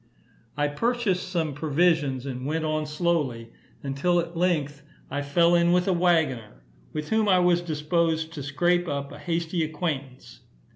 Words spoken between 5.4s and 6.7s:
in with a waggoner,